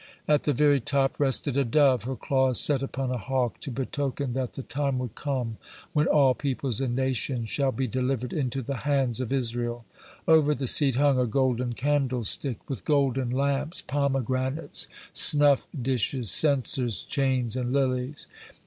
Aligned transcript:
At 0.27 0.45
the 0.45 0.51
very 0.53 0.79
top 0.79 1.19
rested 1.19 1.55
a 1.55 1.63
dove, 1.63 2.05
her 2.05 2.15
claws 2.15 2.59
set 2.59 2.81
upon 2.81 3.11
a 3.11 3.19
hawk, 3.19 3.59
to 3.59 3.69
betoken 3.69 4.33
that 4.33 4.53
the 4.53 4.63
time 4.63 4.97
would 4.97 5.13
come 5.13 5.57
when 5.93 6.07
all 6.07 6.33
peoples 6.33 6.81
and 6.81 6.95
nations 6.95 7.49
shall 7.49 7.71
be 7.71 7.85
delivered 7.85 8.33
into 8.33 8.63
the 8.63 8.77
hands 8.77 9.21
of 9.21 9.31
Israel. 9.31 9.85
Over 10.27 10.55
the 10.55 10.65
seat 10.65 10.95
hung 10.95 11.19
a 11.19 11.27
golden 11.27 11.73
candlestick, 11.73 12.67
with 12.67 12.83
golden 12.83 13.29
lamps, 13.29 13.83
pomegranates, 13.83 14.87
snuff 15.13 15.67
dishes, 15.79 16.31
censers, 16.31 17.03
chains, 17.03 17.55
and 17.55 17.71
lilies. 17.71 18.25